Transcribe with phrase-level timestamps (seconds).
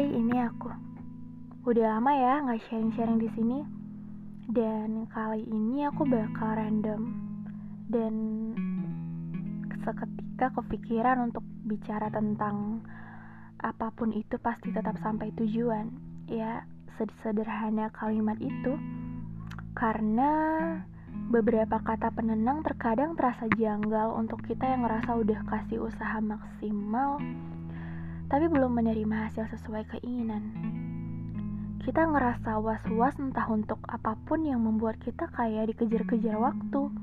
[0.00, 0.72] Hai, ini aku.
[1.68, 3.60] Udah lama ya nggak sharing-sharing di sini.
[4.48, 7.12] Dan kali ini aku bakal random
[7.92, 8.14] dan
[9.84, 12.80] seketika kepikiran untuk bicara tentang
[13.60, 15.92] apa pun itu pasti tetap sampai tujuan.
[16.32, 16.64] Ya,
[17.20, 18.80] sederhana kalimat itu.
[19.76, 20.32] Karena
[21.28, 27.20] beberapa kata penenang terkadang terasa janggal untuk kita yang ngerasa udah kasih usaha maksimal
[28.30, 30.42] tapi belum menerima hasil sesuai keinginan.
[31.82, 36.94] Kita ngerasa was-was entah untuk apa pun yang membuat kita kayak dikejar-kejar waktu.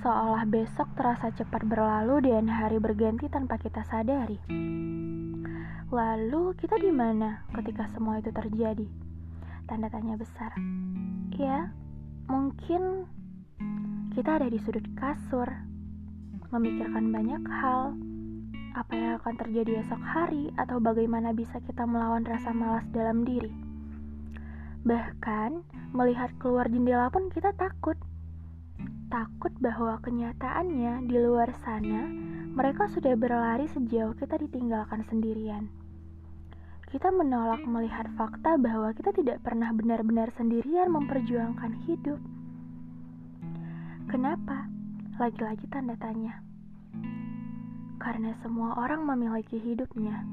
[0.00, 4.40] Seolah besok terasa cepat berlalu dan hari berganti tanpa kita sadari.
[5.92, 8.88] Lalu kita di mana ketika semua itu terjadi?
[9.68, 10.56] Tanda tanya besar.
[11.36, 11.68] Ya,
[12.32, 13.04] mungkin
[14.16, 15.50] kita ada di sudut kasur,
[16.48, 17.92] memikirkan banyak hal,
[18.74, 23.50] apa yang akan terjadi esok hari atau bagaimana bisa kita melawan rasa malas dalam diri.
[24.86, 25.50] Bahkan,
[25.92, 27.98] melihat keluar jendela pun kita takut.
[29.10, 32.06] Takut bahwa kenyataannya di luar sana,
[32.54, 35.66] mereka sudah berlari sejauh kita ditinggalkan sendirian.
[36.90, 42.18] Kita menolak melihat fakta bahwa kita tidak pernah benar-benar sendirian memperjuangkan hidup.
[44.10, 44.66] Kenapa?
[45.18, 46.50] Lagi-lagi tanda tanya
[48.00, 50.24] karena semua orang memiliki hidupnya.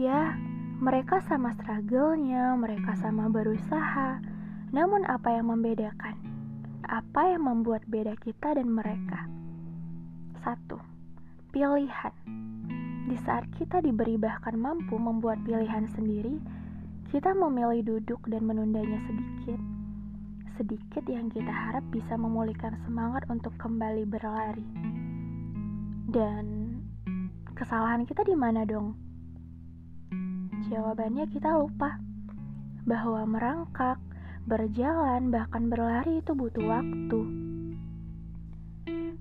[0.00, 0.34] Ya,
[0.82, 4.18] mereka sama struggle-nya, mereka sama berusaha.
[4.74, 6.18] Namun apa yang membedakan?
[6.82, 9.30] Apa yang membuat beda kita dan mereka?
[10.42, 10.82] Satu,
[11.54, 12.10] pilihan.
[13.06, 16.42] Di saat kita diberi bahkan mampu membuat pilihan sendiri,
[17.14, 19.73] kita memilih duduk dan menundanya sedikit.
[20.54, 24.62] Sedikit yang kita harap bisa memulihkan semangat untuk kembali berlari.
[26.06, 26.78] Dan
[27.58, 28.94] kesalahan kita di mana dong?
[30.70, 31.98] Jawabannya kita lupa
[32.86, 33.98] bahwa merangkak,
[34.46, 37.20] berjalan, bahkan berlari itu butuh waktu.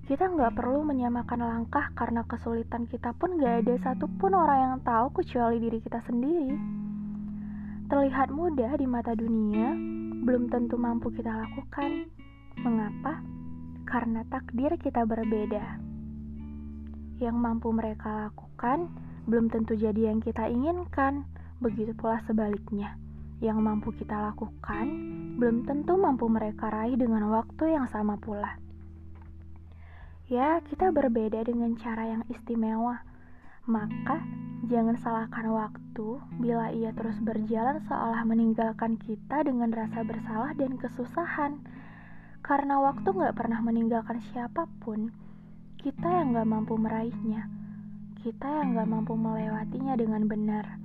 [0.05, 5.17] Kita nggak perlu menyamakan langkah karena kesulitan kita pun nggak ada satupun orang yang tahu
[5.17, 6.53] kecuali diri kita sendiri.
[7.89, 9.73] Terlihat mudah di mata dunia,
[10.23, 12.07] belum tentu mampu kita lakukan.
[12.63, 13.19] Mengapa?
[13.83, 15.93] Karena takdir kita berbeda
[17.21, 18.91] yang mampu mereka lakukan
[19.29, 21.23] belum tentu jadi yang kita inginkan.
[21.63, 22.99] Begitu pula sebaliknya,
[23.39, 24.87] yang mampu kita lakukan
[25.39, 28.59] belum tentu mampu mereka raih dengan waktu yang sama pula.
[30.27, 33.03] Ya, kita berbeda dengan cara yang istimewa.
[33.63, 34.19] Maka,
[34.67, 41.63] jangan salahkan waktu bila ia terus berjalan seolah meninggalkan kita dengan rasa bersalah dan kesusahan.
[42.43, 45.15] Karena waktu gak pernah meninggalkan siapa pun,
[45.79, 47.47] kita yang gak mampu meraihnya,
[48.19, 50.75] kita yang gak mampu melewatinya dengan benar.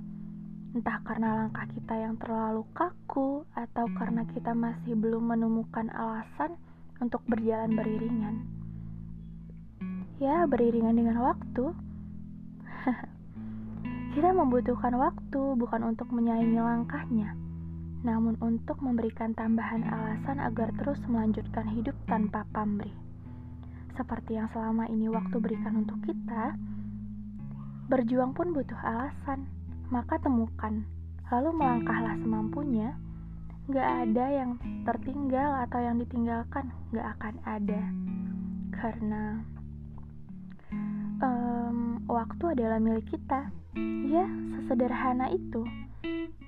[0.71, 6.55] Entah karena langkah kita yang terlalu kaku, atau karena kita masih belum menemukan alasan
[7.03, 8.35] untuk berjalan beriringan.
[10.23, 11.88] Ya, beriringan dengan waktu.
[14.13, 17.35] kita membutuhkan waktu bukan untuk menyaingi langkahnya,
[18.05, 22.95] namun untuk memberikan tambahan alasan agar terus melanjutkan hidup tanpa pamrih
[23.99, 26.55] seperti yang selama ini waktu berikan untuk kita,
[27.91, 29.43] berjuang pun butuh alasan.
[29.91, 30.87] Maka temukan,
[31.27, 32.95] lalu melangkahlah semampunya.
[33.67, 34.55] Gak ada yang
[34.87, 37.81] tertinggal atau yang ditinggalkan, gak akan ada.
[38.71, 39.43] Karena
[41.21, 43.51] um, waktu adalah milik kita.
[44.09, 44.25] Ya,
[44.59, 45.63] sesederhana itu.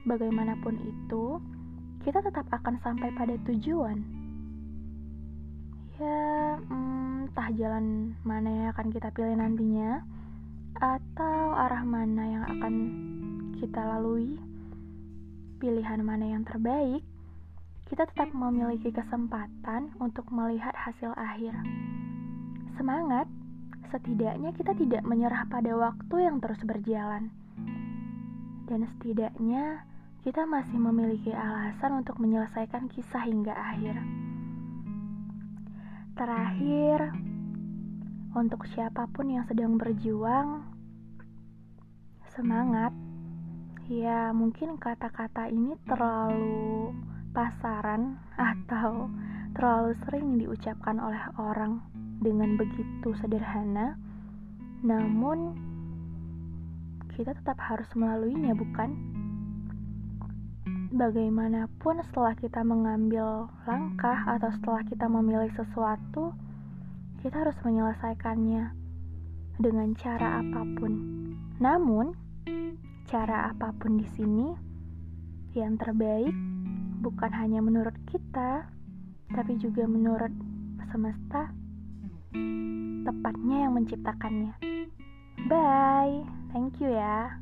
[0.07, 1.37] Bagaimanapun itu,
[2.01, 4.01] kita tetap akan sampai pada tujuan.
[6.01, 10.01] Ya, entah jalan mana yang akan kita pilih nantinya
[10.81, 12.73] atau arah mana yang akan
[13.61, 14.33] kita lalui
[15.61, 17.05] pilihan mana yang terbaik
[17.85, 21.53] kita tetap memiliki kesempatan untuk melihat hasil akhir
[22.79, 23.29] semangat
[23.91, 27.29] setidaknya kita tidak menyerah pada waktu yang terus berjalan
[28.71, 29.83] dan setidaknya
[30.23, 33.99] kita masih memiliki alasan untuk menyelesaikan kisah hingga akhir.
[36.15, 37.11] Terakhir,
[38.31, 40.63] untuk siapa pun yang sedang berjuang,
[42.31, 42.95] semangat.
[43.91, 46.95] Ya, mungkin kata-kata ini terlalu
[47.35, 49.11] pasaran atau
[49.51, 51.83] terlalu sering diucapkan oleh orang
[52.21, 53.97] dengan begitu sederhana.
[54.85, 55.57] Namun,
[57.17, 59.11] kita tetap harus melaluinya, bukan?
[60.91, 66.35] bagaimanapun setelah kita mengambil langkah atau setelah kita memilih sesuatu,
[67.23, 68.75] kita harus menyelesaikannya
[69.55, 70.93] dengan cara apa pun.
[71.63, 72.11] Namun,
[73.07, 74.51] cara apa pun di sini,
[75.55, 76.35] yang terbaik
[76.99, 78.67] bukan hanya menurut kita,
[79.31, 80.31] tapi juga menurut
[80.91, 81.55] semesta,
[83.07, 84.53] tepatnya yang menciptakannya.
[85.49, 86.21] Bye,
[86.53, 87.40] thank you ya.